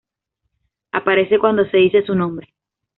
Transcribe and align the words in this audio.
Aparece 0.93 1.37
cuando 1.37 1.63
se 1.69 1.77
dice 1.77 2.01
su 2.03 2.15
nombre. 2.15 2.55